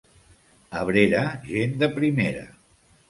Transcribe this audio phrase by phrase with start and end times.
[0.79, 1.21] Abrera,
[1.51, 2.43] gent de primera.